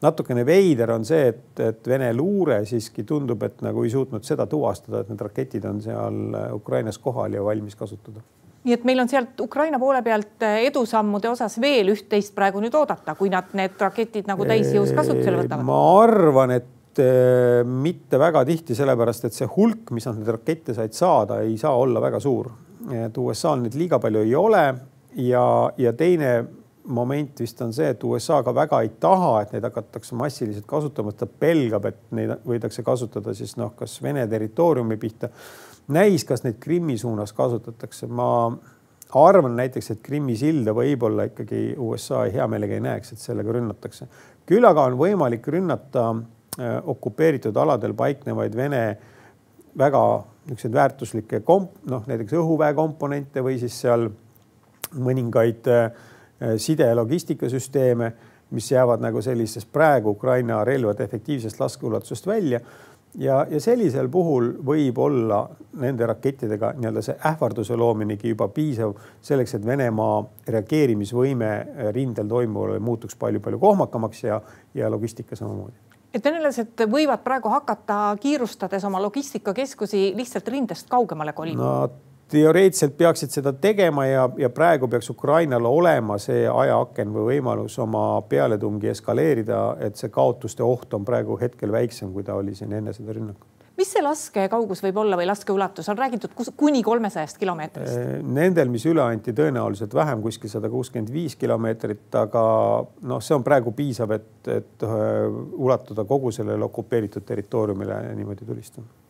natukene 0.04 0.44
veider 0.46 0.92
on 0.92 1.04
see, 1.08 1.30
et, 1.32 1.60
et 1.64 1.88
Vene 1.88 2.10
luure 2.14 2.60
siiski 2.68 3.06
tundub, 3.08 3.42
et 3.46 3.62
nagu 3.64 3.84
ei 3.84 3.92
suutnud 3.92 4.26
seda 4.26 4.46
tuvastada, 4.50 5.00
et 5.00 5.12
need 5.12 5.22
raketid 5.24 5.64
on 5.70 5.80
seal 5.82 6.22
Ukrainas 6.54 7.00
kohal 7.00 7.36
ja 7.36 7.44
valmis 7.44 7.78
kasutada 7.78 8.22
nii 8.64 8.72
et 8.72 8.84
meil 8.88 9.00
on 9.02 9.08
sealt 9.08 9.40
Ukraina 9.44 9.78
poole 9.80 10.00
pealt 10.02 10.44
eh, 10.46 10.62
edusammude 10.70 11.28
osas 11.28 11.58
veel 11.60 11.92
üht-teist 11.92 12.34
praegu 12.36 12.62
nüüd 12.64 12.74
oodata, 12.78 13.14
kui 13.18 13.28
nad 13.32 13.52
need 13.56 13.76
raketid 13.80 14.28
nagu 14.30 14.46
täisjõus 14.48 14.94
kasutusele 14.96 15.42
võtavad. 15.42 15.66
ma 15.68 15.80
arvan, 16.00 16.54
et 16.56 16.70
mitte 17.66 18.18
väga 18.20 18.44
tihti, 18.46 18.76
sellepärast 18.76 19.28
et 19.28 19.36
see 19.36 19.48
hulk, 19.56 19.90
mis 19.96 20.06
nad 20.08 20.18
neid 20.20 20.32
rakette 20.36 20.74
said 20.76 20.94
saada, 20.96 21.40
ei 21.42 21.56
saa 21.60 21.74
olla 21.76 22.02
väga 22.02 22.20
suur. 22.20 22.50
et 22.92 23.16
USA-l 23.16 23.62
neid 23.62 23.74
liiga 23.80 23.98
palju 23.98 24.20
ei 24.26 24.34
ole 24.36 24.64
ja, 25.16 25.44
ja 25.78 25.92
teine 25.96 26.44
moment 26.84 27.40
vist 27.40 27.60
on 27.64 27.72
see, 27.72 27.88
et 27.94 28.04
USA 28.04 28.42
ka 28.44 28.52
väga 28.54 28.80
ei 28.84 28.90
taha, 29.00 29.30
et 29.42 29.54
neid 29.54 29.64
hakatakse 29.64 30.16
massiliselt 30.18 30.66
kasutama, 30.68 31.14
ta 31.16 31.26
pelgab, 31.26 31.86
et 31.88 32.02
neid 32.16 32.34
võidakse 32.44 32.84
kasutada 32.84 33.34
siis 33.34 33.56
noh, 33.56 33.72
kas 33.78 33.96
Vene 34.04 34.26
territooriumi 34.28 34.98
pihta 35.00 35.30
näis, 35.94 36.24
kas 36.28 36.44
neid 36.44 36.60
Krimmi 36.60 36.98
suunas 37.00 37.32
kasutatakse, 37.36 38.08
ma 38.08 38.28
arvan 39.14 39.56
näiteks, 39.56 39.90
et 39.94 40.04
Krimmi 40.04 40.36
silda 40.36 40.74
võib-olla 40.76 41.28
ikkagi 41.30 41.74
USA 41.80 42.24
hea 42.32 42.46
meelega 42.50 42.76
ei 42.76 42.84
näeks, 42.84 43.14
et 43.14 43.22
sellega 43.22 43.52
rünnatakse. 43.56 44.08
küll 44.46 44.64
aga 44.68 44.84
on 44.90 44.98
võimalik 45.00 45.46
rünnata 45.48 46.10
okupeeritud 46.84 47.56
aladel 47.56 47.94
paiknevaid 47.98 48.56
Vene 48.56 48.82
väga 49.78 50.02
niisuguseid 50.46 50.74
väärtuslikke 50.74 51.40
komp-, 51.40 51.80
noh 51.90 52.04
näiteks 52.06 52.36
õhuväe 52.38 52.74
komponente 52.76 53.42
või 53.42 53.58
siis 53.58 53.80
seal 53.80 54.08
mõningaid 54.94 55.68
äh, 55.72 55.90
side- 56.56 56.88
ja 56.88 56.96
logistikasüsteeme, 56.96 58.12
mis 58.54 58.70
jäävad 58.70 59.02
nagu 59.02 59.22
sellisest 59.22 59.72
praegu 59.72 60.14
Ukraina 60.14 60.64
relvade 60.64 61.04
efektiivsest 61.04 61.60
laskeulatusest 61.60 62.26
välja. 62.26 62.60
Ja, 63.18 63.46
ja 63.50 63.60
sellisel 63.60 64.08
puhul 64.10 64.48
võib 64.66 64.98
olla 64.98 65.44
nende 65.78 66.06
rakettidega 66.06 66.72
nii-öelda 66.74 67.02
see 67.02 67.14
ähvarduse 67.30 67.76
loominegi 67.78 68.32
juba 68.32 68.48
piisav 68.50 68.96
selleks, 69.22 69.54
et 69.54 69.66
Venemaa 69.66 70.18
reageerimisvõime 70.50 71.52
rindel 71.94 72.28
toimuvale 72.28 72.82
muutuks 72.82 73.16
palju-palju 73.16 73.62
kohmakamaks 73.62 74.24
ja, 74.26 74.40
ja 74.74 74.90
logistika 74.90 75.38
samamoodi 75.38 75.83
et 76.14 76.24
venelased 76.24 76.86
võivad 76.90 77.22
praegu 77.24 77.50
hakata 77.52 78.16
kiirustades 78.22 78.84
oma 78.86 79.02
logistikakeskusi 79.02 80.12
lihtsalt 80.16 80.48
rindest 80.48 80.90
kaugemale 80.90 81.32
kolima? 81.32 81.70
Nad 81.84 81.96
teoreetiliselt 82.34 82.96
peaksid 82.98 83.34
seda 83.34 83.52
tegema 83.52 84.06
ja, 84.06 84.28
ja 84.38 84.50
praegu 84.50 84.88
peaks 84.88 85.10
Ukrainal 85.10 85.66
olema 85.68 86.18
see 86.22 86.46
ajaaken 86.48 87.12
või 87.14 87.34
võimalus 87.34 87.78
oma 87.82 88.22
pealetungi 88.28 88.90
eskaleerida, 88.94 89.64
et 89.84 90.00
see 90.00 90.12
kaotuste 90.14 90.64
oht 90.64 90.94
on 90.94 91.04
praegu 91.04 91.38
hetkel 91.40 91.72
väiksem, 91.72 92.12
kui 92.14 92.24
ta 92.24 92.38
oli 92.38 92.54
siin 92.54 92.72
enne 92.72 92.94
seda 92.96 93.12
rünnakut 93.12 93.53
mis 93.78 93.90
see 93.90 94.02
laskekaugus 94.04 94.82
võib 94.84 94.98
olla 95.02 95.18
või 95.18 95.26
laskeulatus, 95.26 95.88
on 95.90 95.98
räägitud 95.98 96.34
kuni 96.56 96.82
kolmesajast 96.86 97.38
kilomeetrist? 97.40 98.22
Nendel, 98.22 98.70
mis 98.72 98.86
üle 98.90 99.02
anti, 99.02 99.34
tõenäoliselt 99.36 99.94
vähem, 99.94 100.22
kuskil 100.22 100.52
sada 100.52 100.70
kuuskümmend 100.70 101.12
viis 101.14 101.36
kilomeetrit, 101.40 102.06
aga 102.20 102.44
noh, 103.10 103.22
see 103.24 103.36
on 103.36 103.46
praegu 103.46 103.74
piisav, 103.76 104.14
et, 104.14 104.52
et 104.52 104.86
ulatuda 104.86 106.06
kogu 106.08 106.32
sellele 106.34 106.70
okupeeritud 106.70 107.26
territooriumile 107.26 108.02
niimoodi 108.14 108.46
tulistama 108.46 109.04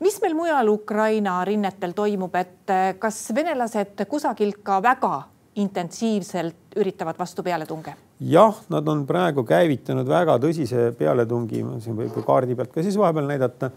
mis 0.00 0.16
meil 0.22 0.34
mujal 0.34 0.68
Ukraina 0.72 1.40
rinnetel 1.44 1.92
toimub, 1.96 2.34
et 2.40 2.72
eh, 2.72 2.94
kas 2.98 3.20
venelased 3.36 4.06
kusagilt 4.08 4.62
ka 4.64 4.80
väga 4.82 5.14
intensiivselt 5.60 6.78
üritavad 6.80 7.18
vastu 7.18 7.42
pealetunge? 7.42 7.96
jah, 8.20 8.56
nad 8.68 8.88
on 8.88 9.06
praegu 9.08 9.44
käivitanud 9.48 10.08
väga 10.08 10.36
tõsise 10.42 10.90
pealetungi, 10.96 11.64
siin 11.80 11.96
võib 11.96 12.16
ju 12.16 12.24
kaardi 12.26 12.56
pealt 12.56 12.72
ka 12.74 12.84
siis 12.84 12.98
vahepeal 13.00 13.30
näidata. 13.30 13.70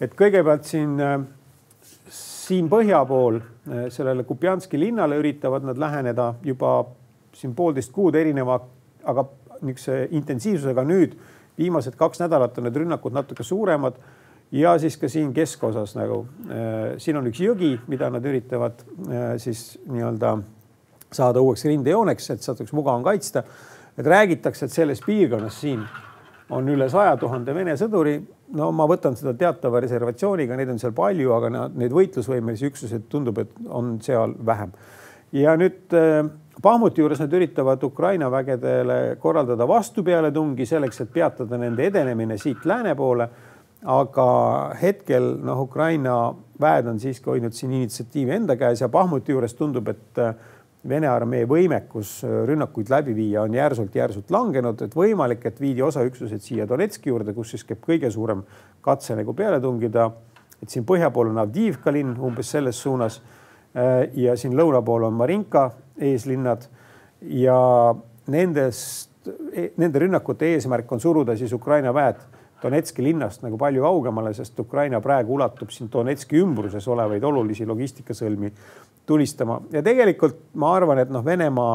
Et 0.00 0.14
kõigepealt 0.16 0.68
siin, 0.68 0.94
eh, 1.00 1.18
siin 2.10 2.68
põhja 2.72 3.02
pool 3.08 3.40
eh, 3.40 3.88
sellele 3.92 4.24
Kupjanski 4.24 4.80
linnale 4.80 5.18
üritavad 5.20 5.66
nad 5.66 5.78
läheneda 5.78 6.34
juba 6.44 6.84
siin 7.36 7.54
poolteist 7.54 7.92
kuud 7.92 8.14
erineva, 8.18 8.60
aga 9.04 9.26
niisuguse 9.60 10.08
intensiivsusega 10.16 10.84
nüüd 10.88 11.14
viimased 11.60 11.96
kaks 12.00 12.22
nädalat 12.22 12.58
on 12.58 12.66
need 12.68 12.78
rünnakud 12.80 13.14
natuke 13.14 13.44
suuremad 13.44 13.98
ja 14.52 14.78
siis 14.78 14.96
ka 14.96 15.08
siin 15.08 15.34
keskosas 15.34 15.94
nagu 15.98 16.24
äh, 16.48 16.96
siin 16.98 17.18
on 17.20 17.28
üks 17.30 17.42
jõgi, 17.44 17.76
mida 17.88 18.10
nad 18.10 18.24
üritavad 18.26 18.82
äh, 18.82 19.34
siis 19.42 19.78
nii-öelda 19.86 20.38
saada 21.12 21.42
uueks 21.42 21.64
rindejooneks, 21.66 22.30
et 22.30 22.46
saaks 22.46 22.72
mugavam 22.72 23.02
kaitsta. 23.02 23.42
et 23.98 24.06
räägitakse, 24.06 24.64
et 24.64 24.72
selles 24.72 25.00
piirkonnas 25.04 25.60
siin 25.60 25.82
on 26.50 26.68
üle 26.68 26.88
saja 26.88 27.16
tuhande 27.16 27.54
Vene 27.54 27.74
sõduri. 27.76 28.20
No 28.56 28.70
ma 28.74 28.86
võtan 28.90 29.16
seda 29.18 29.34
teatava 29.38 29.82
reservatsiooniga, 29.84 30.56
neid 30.58 30.72
on 30.72 30.80
seal 30.82 30.94
palju, 30.96 31.32
aga 31.36 31.50
nad, 31.54 31.76
neid 31.78 31.94
võitlusvõimelisi 31.94 32.70
üksuseid 32.70 33.08
tundub, 33.12 33.38
et 33.42 33.52
on 33.68 33.98
seal 34.04 34.34
vähem. 34.46 34.72
ja 35.32 35.56
nüüd 35.56 35.96
äh, 35.96 36.24
Bahmuti 36.60 37.00
juures 37.00 37.20
nad 37.22 37.32
üritavad 37.32 37.82
Ukraina 37.86 38.26
vägedele 38.30 39.16
korraldada 39.20 39.64
vastupealetungi 39.68 40.66
selleks, 40.66 41.00
et 41.00 41.12
peatada 41.12 41.56
nende 41.56 41.86
edenemine 41.86 42.36
siit 42.38 42.66
lääne 42.68 42.92
poole 42.94 43.30
aga 43.86 44.26
hetkel 44.80 45.36
noh, 45.40 45.62
Ukraina 45.64 46.34
väed 46.60 46.88
on 46.90 47.00
siiski 47.00 47.30
hoidnud 47.32 47.56
siin 47.56 47.72
initsiatiivi 47.72 48.34
enda 48.36 48.56
käes 48.60 48.82
ja 48.82 48.88
Bahmuti 48.92 49.32
juures 49.32 49.54
tundub, 49.56 49.88
et 49.88 50.20
äh, 50.20 50.34
Vene 50.88 51.10
armee 51.12 51.44
võimekus 51.44 52.22
äh, 52.24 52.30
rünnakuid 52.48 52.88
läbi 52.88 53.12
viia 53.12 53.42
on 53.44 53.52
järsult-järsult 53.52 54.30
langenud, 54.32 54.80
et 54.80 54.94
võimalik, 54.96 55.44
et 55.44 55.60
viidi 55.60 55.82
osa 55.84 56.00
üksused 56.08 56.40
siia 56.40 56.64
Donetski 56.68 57.12
juurde, 57.12 57.34
kus 57.36 57.52
siis 57.52 57.66
käib 57.68 57.82
kõige 57.84 58.08
suurem 58.10 58.40
katse 58.80 59.16
nagu 59.18 59.34
peale 59.36 59.60
tungida. 59.60 60.10
et 60.62 60.68
siin 60.68 60.84
põhja 60.84 61.10
pool 61.10 61.28
on 61.28 61.38
Avdiivka 61.38 61.92
linn 61.92 62.16
umbes 62.16 62.50
selles 62.50 62.80
suunas. 62.80 63.20
Äh, 63.76 64.08
ja 64.14 64.36
siin 64.36 64.56
lõuna 64.56 64.80
pool 64.82 65.04
on 65.04 65.12
Marinka 65.14 65.70
eeslinnad 65.98 66.64
ja 67.20 67.94
nendest, 68.26 69.10
e-, 69.52 69.72
nende 69.76 69.98
rünnakute 69.98 70.54
eesmärk 70.54 70.92
on 70.92 71.00
suruda 71.00 71.36
siis 71.36 71.52
Ukraina 71.52 71.92
väed 71.94 72.39
Donetski 72.62 73.04
linnast 73.04 73.44
nagu 73.44 73.58
palju 73.58 73.82
kaugemale, 73.82 74.34
sest 74.36 74.58
Ukraina 74.60 75.00
praegu 75.00 75.34
ulatub 75.38 75.70
siin 75.72 75.88
Donetski 75.92 76.40
ümbruses 76.42 76.86
olevaid 76.88 77.24
olulisi 77.24 77.66
logistikasõlmi 77.66 78.52
tulistama 79.06 79.60
ja 79.72 79.82
tegelikult 79.82 80.50
ma 80.60 80.74
arvan, 80.76 81.00
et 81.02 81.10
noh, 81.10 81.24
Venemaa 81.24 81.74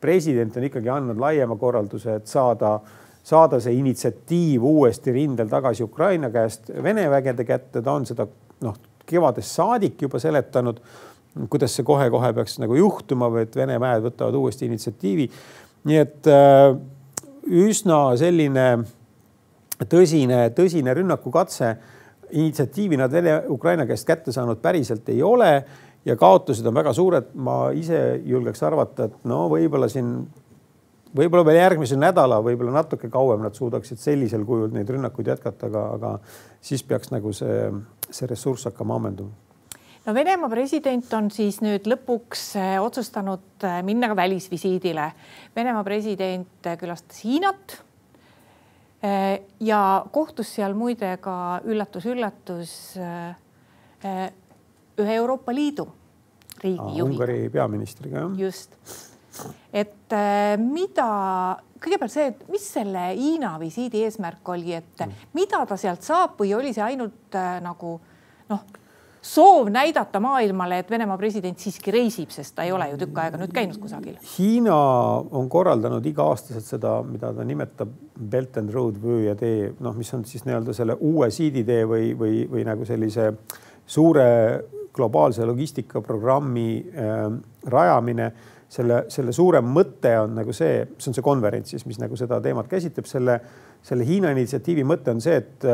president 0.00 0.56
on 0.56 0.68
ikkagi 0.68 0.92
andnud 0.92 1.20
laiema 1.20 1.56
korralduse, 1.56 2.20
et 2.20 2.30
saada 2.30 2.78
saada 3.26 3.58
see 3.62 3.74
initsiatiiv 3.80 4.64
uuesti 4.64 5.12
rindel 5.14 5.48
tagasi 5.50 5.82
Ukraina 5.82 6.30
käest 6.30 6.70
Vene 6.82 7.08
vägede 7.10 7.44
kätte, 7.44 7.82
ta 7.82 7.96
on 7.96 8.06
seda 8.06 8.28
noh, 8.62 8.76
kevadest 9.06 9.56
saadik 9.58 10.02
juba 10.02 10.20
seletanud, 10.22 10.78
kuidas 11.50 11.74
see 11.74 11.86
kohe-kohe 11.86 12.30
peaks 12.36 12.60
nagu 12.62 12.78
juhtuma 12.78 13.28
või 13.32 13.42
et 13.46 13.56
Vene 13.58 13.80
väed 13.82 14.04
võtavad 14.06 14.38
uuesti 14.38 14.68
initsiatiivi. 14.70 15.26
nii 15.86 15.98
et 16.02 16.30
äh, 16.30 16.76
üsna 17.46 17.98
selline 18.18 18.66
tõsine, 19.84 20.50
tõsine 20.56 20.94
rünnakukatse 20.96 21.76
initsiatiivi 22.32 22.96
nad 22.96 23.12
Vene 23.12 23.42
Ukraina 23.48 23.86
käest 23.86 24.06
kätte 24.06 24.32
saanud 24.32 24.58
päriselt 24.62 25.08
ei 25.08 25.22
ole 25.22 25.50
ja 26.04 26.16
kaotused 26.16 26.66
on 26.66 26.74
väga 26.74 26.92
suured. 26.92 27.34
ma 27.34 27.70
ise 27.70 28.20
julgeks 28.24 28.62
arvata, 28.62 29.04
et 29.04 29.24
no 29.24 29.46
võib-olla 29.50 29.88
siin 29.88 30.26
võib-olla 31.16 31.44
veel 31.46 31.60
järgmise 31.60 31.96
nädala, 31.96 32.42
võib-olla 32.44 32.72
natuke 32.80 33.08
kauem 33.12 33.42
nad 33.42 33.54
suudaksid 33.54 33.98
sellisel 33.98 34.44
kujul 34.44 34.70
neid 34.74 34.90
rünnakuid 34.90 35.32
jätkata, 35.32 35.70
aga, 35.70 35.88
aga 35.96 36.12
siis 36.60 36.82
peaks 36.82 37.12
nagu 37.14 37.32
see, 37.32 37.70
see 38.10 38.28
ressurss 38.30 38.68
hakkama 38.70 38.98
ammenduma 39.00 39.46
no 40.06 40.14
Venemaa 40.14 40.50
president 40.50 41.12
on 41.18 41.30
siis 41.34 41.58
nüüd 41.64 41.88
lõpuks 41.90 42.44
eh, 42.60 42.76
otsustanud 42.82 43.66
eh, 43.66 43.80
minna 43.86 44.10
ka 44.12 44.16
välisvisiidile. 44.18 45.10
Venemaa 45.56 45.84
president 45.86 46.68
eh, 46.70 46.78
külastas 46.78 47.24
Hiinat. 47.24 47.80
Ja 49.02 49.80
kohtus 50.12 50.54
seal 50.56 50.74
muide 50.74 51.10
ka 51.22 51.60
üllatus-üllatus 51.68 52.70
ühe 54.96 55.12
Euroopa 55.14 55.52
Liidu 55.54 55.84
riigi 56.62 56.96
juhiga. 56.96 57.04
Ungari 57.04 57.50
peaministriga 57.52 58.24
jah. 58.24 58.38
just 58.40 58.74
et 59.72 60.12
äh, 60.14 60.56
mida, 60.60 61.08
kõigepealt 61.82 62.12
see, 62.12 62.30
et 62.32 62.42
mis 62.52 62.64
selle 62.76 63.08
Hiina 63.16 63.54
visiidi 63.60 64.04
eesmärk 64.06 64.48
oli, 64.54 64.74
et 64.78 65.04
mm. 65.04 65.28
mida 65.36 65.62
ta 65.68 65.78
sealt 65.80 66.06
saab 66.06 66.38
või 66.40 66.54
oli 66.56 66.72
see 66.76 66.84
ainult 66.86 67.36
äh, 67.36 67.56
nagu 67.64 67.96
noh, 68.50 68.66
soov 69.26 69.70
näidata 69.72 70.20
maailmale, 70.22 70.78
et 70.82 70.90
Venemaa 70.90 71.18
president 71.18 71.58
siiski 71.58 71.94
reisib, 71.94 72.30
sest 72.34 72.54
ta 72.56 72.66
ei 72.66 72.72
ole 72.74 72.88
ju 72.92 73.00
tükk 73.00 73.20
aega 73.24 73.40
nüüd 73.40 73.52
käinud 73.54 73.78
kusagil. 73.82 74.16
Hiina 74.36 74.76
on 75.40 75.48
korraldanud 75.52 76.06
iga-aastaselt 76.06 76.66
seda, 76.66 76.96
mida 77.06 77.32
ta 77.34 77.44
nimetab 77.46 77.92
Belt 78.16 78.58
and 78.60 78.74
Road 78.74 79.00
vöö 79.02 79.24
ja 79.26 79.36
tee, 79.38 79.72
noh, 79.82 79.96
mis 79.98 80.12
on 80.16 80.24
siis 80.28 80.46
nii-öelda 80.46 80.74
selle 80.76 80.98
uue 81.00 81.30
siiditee 81.34 81.84
või, 81.88 82.10
või, 82.18 82.42
või 82.50 82.66
nagu 82.68 82.86
sellise 82.88 83.32
suure 83.86 84.28
globaalse 84.96 85.46
logistikaprogrammi 85.46 86.68
äh, 86.80 87.24
rajamine. 87.72 88.32
Selle, 88.76 89.04
selle 89.14 89.30
suurem 89.30 89.68
mõte 89.70 90.10
on 90.18 90.32
nagu 90.40 90.50
see, 90.50 90.80
see 90.98 91.12
on 91.12 91.14
see 91.14 91.22
konverents 91.22 91.70
siis, 91.70 91.84
mis 91.86 92.00
nagu 92.02 92.16
seda 92.18 92.40
teemat 92.42 92.66
käsitleb, 92.66 93.06
selle, 93.06 93.36
selle 93.86 94.06
Hiina 94.08 94.32
initsiatiivi 94.34 94.82
mõte 94.82 95.14
on 95.14 95.22
see, 95.22 95.36
et, 95.38 95.66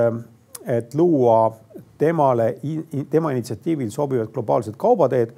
et 0.66 0.94
luua 0.94 1.52
temale, 1.98 2.56
tema 3.10 3.32
initsiatiivil 3.32 3.90
sobivad 3.90 4.30
globaalsed 4.34 4.76
kaubateed. 4.76 5.34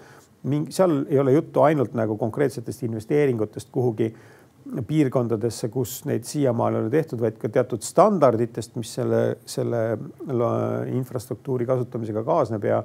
seal 0.69 1.05
ei 1.09 1.19
ole 1.19 1.33
juttu 1.33 1.63
ainult 1.63 1.95
nagu 1.95 2.17
konkreetsetest 2.17 2.83
investeeringutest 2.83 3.69
kuhugi 3.73 4.15
piirkondadesse, 4.87 5.69
kus 5.69 6.05
neid 6.05 6.25
siiamaani 6.25 6.77
ei 6.77 6.83
ole 6.83 6.91
tehtud, 6.91 7.21
vaid 7.21 7.37
ka 7.41 7.49
teatud 7.49 7.83
standarditest, 7.85 8.77
mis 8.77 8.95
selle, 8.95 9.37
selle 9.47 9.83
infrastruktuuri 10.93 11.67
kasutamisega 11.67 12.25
kaasneb 12.25 12.65
ja 12.65 12.83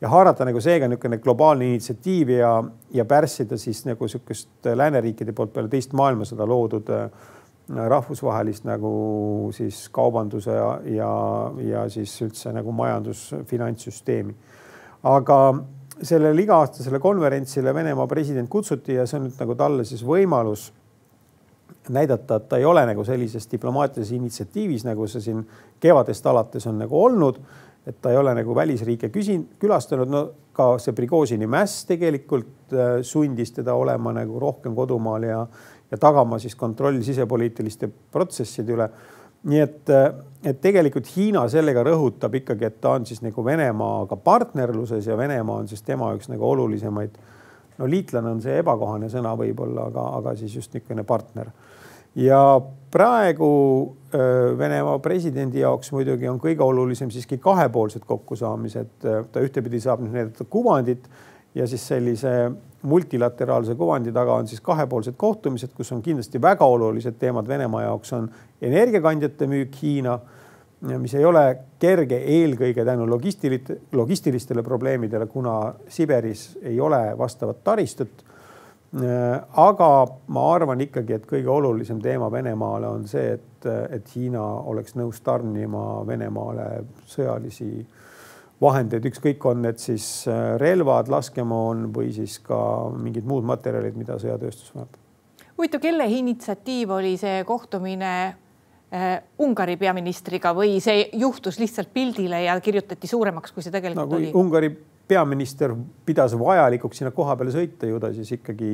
ja 0.00 0.08
haarata 0.08 0.44
nagu 0.46 0.60
seega 0.62 0.86
niisugune 0.88 1.18
globaalne 1.18 1.66
initsiatiiv 1.72 2.28
ja, 2.36 2.52
ja 2.94 3.04
pärssida 3.04 3.56
siis 3.58 3.82
nagu 3.86 4.06
niisugust 4.06 4.68
lääneriikide 4.74 5.34
poolt 5.34 5.52
peale 5.52 5.70
teist 5.72 5.92
maailmasõda 5.98 6.46
loodud 6.46 6.92
äh, 6.94 7.08
rahvusvahelist 7.68 8.64
nagu 8.64 8.90
siis 9.52 9.88
kaubanduse 9.92 10.54
ja, 10.54 10.68
ja, 10.88 11.10
ja 11.60 11.84
siis 11.92 12.14
üldse 12.24 12.52
nagu 12.56 12.72
majandus, 12.72 13.28
finantssüsteemi. 13.46 14.34
aga 15.02 15.38
sellele 16.02 16.42
iga-aastasele 16.42 16.98
konverentsile 16.98 17.74
Venemaa 17.74 18.06
president 18.06 18.48
kutsuti 18.48 18.94
ja 18.94 19.06
see 19.06 19.18
on 19.18 19.28
nüüd 19.28 19.40
nagu 19.40 19.54
talle 19.58 19.84
siis 19.84 20.04
võimalus 20.06 20.70
näidata, 21.88 22.36
et 22.36 22.48
ta 22.48 22.58
ei 22.60 22.64
ole 22.68 22.84
nagu 22.86 23.04
sellises 23.04 23.48
diplomaatilises 23.50 24.12
initsiatiivis, 24.16 24.84
nagu 24.84 25.06
see 25.08 25.22
siin 25.24 25.44
kevadest 25.80 26.26
alates 26.26 26.66
on 26.68 26.78
nagu 26.84 27.00
olnud 27.04 27.40
et 27.88 27.96
ta 28.02 28.12
ei 28.12 28.18
ole 28.20 28.34
nagu 28.36 28.54
välisriike 28.56 29.08
küsin-, 29.12 29.46
külastanud, 29.60 30.10
no 30.12 30.22
ka 30.56 30.74
see 30.82 30.92
Prigožini 30.96 31.46
mäss 31.48 31.86
tegelikult 31.88 32.74
äh, 32.74 32.98
sundis 33.06 33.54
teda 33.56 33.76
olema 33.78 34.12
nagu 34.16 34.40
rohkem 34.42 34.74
kodumaal 34.76 35.24
ja, 35.24 35.40
ja 35.90 35.98
tagama 35.98 36.38
siis 36.38 36.56
kontrolli 36.56 37.04
sisepoliitiliste 37.04 37.88
protsesside 38.12 38.74
üle. 38.74 38.90
nii 39.48 39.60
et, 39.62 39.90
et 40.44 40.60
tegelikult 40.60 41.06
Hiina 41.16 41.44
sellega 41.48 41.84
rõhutab 41.86 42.34
ikkagi, 42.40 42.64
et 42.66 42.80
ta 42.80 42.96
on 42.98 43.06
siis 43.06 43.22
nagu 43.22 43.44
Venemaaga 43.44 44.16
partnerluses 44.16 45.06
ja 45.06 45.16
Venemaa 45.16 45.62
on 45.62 45.68
siis 45.68 45.82
tema 45.82 46.10
üks 46.14 46.28
nagu 46.28 46.44
olulisemaid. 46.50 47.18
no 47.78 47.86
liitlane 47.86 48.30
on 48.30 48.42
see 48.42 48.58
ebakohane 48.58 49.08
sõna 49.08 49.36
võib-olla, 49.38 49.86
aga, 49.92 50.08
aga 50.18 50.36
siis 50.36 50.54
just 50.54 50.74
niisugune 50.74 51.04
partner 51.04 51.52
ja 52.18 52.60
praegu 52.90 53.96
Venemaa 54.58 54.98
presidendi 54.98 55.60
jaoks 55.60 55.92
muidugi 55.92 56.28
on 56.28 56.38
kõige 56.40 56.64
olulisem 56.64 57.10
siiski 57.12 57.38
kahepoolsed 57.38 58.06
kokkusaamised. 58.08 58.94
ta 59.32 59.40
ühtepidi 59.40 59.80
saab 59.80 60.00
nüüd 60.00 60.16
näidata 60.16 60.44
kuvandit 60.44 61.04
ja 61.54 61.66
siis 61.66 61.84
sellise 61.88 62.50
multilateraalse 62.82 63.74
kuvandi 63.74 64.12
taga 64.12 64.34
on 64.38 64.48
siis 64.48 64.60
kahepoolsed 64.60 65.14
kohtumised, 65.16 65.72
kus 65.74 65.92
on 65.92 66.02
kindlasti 66.02 66.42
väga 66.42 66.66
olulised 66.66 67.18
teemad. 67.18 67.48
Venemaa 67.48 67.82
jaoks 67.82 68.12
on 68.12 68.28
energiakandjate 68.62 69.46
müük 69.50 69.82
Hiina, 69.82 70.18
mis 70.98 71.14
ei 71.18 71.24
ole 71.24 71.44
kerge 71.82 72.20
eelkõige 72.22 72.84
tänu 72.86 73.08
logistilite, 73.10 73.80
logistilistele 73.92 74.62
probleemidele, 74.62 75.26
kuna 75.26 75.74
Siberis 75.88 76.58
ei 76.62 76.80
ole 76.80 77.18
vastavat 77.18 77.64
taristut. 77.64 78.24
Aga 79.52 79.88
ma 80.32 80.44
arvan 80.54 80.80
ikkagi, 80.80 81.18
et 81.18 81.26
kõige 81.28 81.50
olulisem 81.52 81.98
teema 82.00 82.30
Venemaale 82.32 82.88
on 82.88 83.08
see, 83.10 83.34
et, 83.34 83.66
et 83.90 84.14
Hiina 84.14 84.44
oleks 84.70 84.94
nõus 84.96 85.20
tarnima 85.20 86.06
Venemaale 86.06 86.84
sõjalisi 87.10 87.72
vahendeid, 88.62 89.06
ükskõik 89.10 89.44
on 89.48 89.62
need 89.66 89.78
siis 89.82 90.06
äh, 90.30 90.56
relvad, 90.60 91.10
laskemoon 91.12 91.88
või 91.94 92.10
siis 92.14 92.38
ka 92.44 92.58
mingid 92.96 93.26
muud 93.28 93.46
materjalid, 93.46 93.96
mida 93.98 94.18
sõjatööstus 94.18 94.74
vajab. 94.74 94.98
huvitav, 95.58 95.82
kelle 95.82 96.06
initsiatiiv 96.18 96.92
oli 96.98 97.14
see 97.20 97.44
kohtumine 97.46 98.12
äh, 98.26 99.08
Ungari 99.44 99.78
peaministriga 99.78 100.54
või 100.56 100.78
see 100.82 101.08
juhtus 101.20 101.60
lihtsalt 101.62 101.92
pildile 101.94 102.42
ja 102.44 102.58
kirjutati 102.60 103.10
suuremaks, 103.10 103.54
kui 103.54 103.62
see 103.62 103.74
tegelikult 103.74 104.10
no, 104.10 104.20
oli? 104.20 104.32
Ungari 104.34 104.72
peaminister 105.08 105.72
pidas 106.04 106.34
vajalikuks 106.38 107.00
sinna 107.00 107.12
koha 107.14 107.36
peale 107.38 107.54
sõita 107.54 107.88
ju 107.88 108.00
ta 108.02 108.10
siis 108.12 108.32
ikkagi 108.36 108.70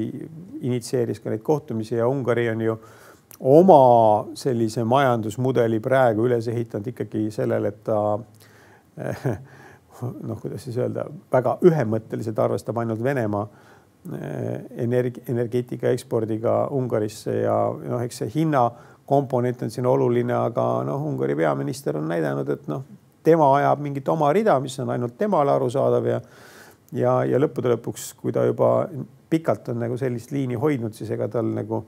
initsieeris 0.67 1.21
ka 1.23 1.31
neid 1.31 1.45
kohtumisi 1.47 2.01
ja 2.01 2.09
Ungari 2.11 2.49
on 2.51 2.65
ju 2.65 2.79
oma 3.45 3.83
sellise 4.39 4.85
majandusmudeli 4.89 5.81
praegu 5.83 6.25
üles 6.29 6.49
ehitanud 6.49 6.89
ikkagi 6.91 7.29
sellele, 7.35 7.71
et 7.71 7.85
ta 7.85 7.99
noh, 10.03 10.41
kuidas 10.41 10.65
siis 10.65 10.79
öelda, 10.81 11.07
väga 11.33 11.59
ühemõtteliselt 11.67 12.39
arvestab 12.39 12.79
ainult 12.83 13.03
Venemaa 13.03 13.47
energi-, 14.85 15.23
energeetika 15.33 15.93
ekspordiga 15.95 16.67
Ungarisse 16.77 17.39
ja 17.41 17.55
noh, 17.73 18.03
eks 18.05 18.23
see 18.23 18.33
hinnakomponent 18.35 19.63
on 19.65 19.73
siin 19.73 19.87
oluline, 19.89 20.35
aga 20.37 20.67
noh, 20.89 21.07
Ungari 21.09 21.37
peaminister 21.39 21.97
on 22.01 22.11
näidanud, 22.11 22.51
et 22.53 22.69
noh 22.69 22.85
tema 23.25 23.49
ajab 23.57 23.81
mingit 23.81 24.09
oma 24.13 24.33
rida, 24.37 24.59
mis 24.61 24.77
on 24.83 24.91
ainult 24.93 25.17
temale 25.19 25.55
arusaadav 25.55 26.07
ja 26.11 26.21
ja, 26.95 27.19
ja 27.27 27.41
lõppude 27.41 27.73
lõpuks, 27.75 28.13
kui 28.21 28.33
ta 28.35 28.45
juba 28.47 28.87
pikalt 29.31 29.73
on 29.73 29.81
nagu 29.83 29.97
sellist 29.99 30.33
liini 30.35 30.59
hoidnud, 30.61 30.95
siis 30.95 31.11
ega 31.15 31.29
tal 31.33 31.49
nagu 31.57 31.85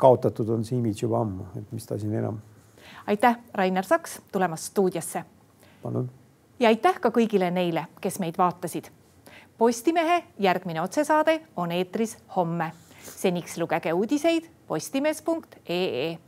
kaotatud 0.00 0.48
on 0.52 0.64
see 0.66 0.78
imidž 0.78 1.04
juba 1.06 1.20
ammu, 1.24 1.50
et 1.60 1.72
mis 1.72 1.86
ta 1.86 1.98
siin 2.00 2.16
enam. 2.18 2.40
aitäh, 3.06 3.38
Rainer 3.54 3.86
Saks 3.86 4.20
tulemast 4.32 4.72
stuudiosse. 4.72 5.24
palun. 5.82 6.10
Ja 6.60 6.68
aitäh 6.68 7.00
ka 7.00 7.10
kõigile 7.10 7.50
neile, 7.50 7.86
kes 8.00 8.18
meid 8.20 8.38
vaatasid. 8.38 8.90
Postimehe 9.58 10.22
järgmine 10.38 10.82
otsesaade 10.82 11.40
on 11.56 11.72
eetris 11.72 12.18
homme. 12.36 12.72
seniks 13.00 13.58
lugege 13.58 13.92
uudiseid 13.92 14.44
postimees.ee 14.66 16.18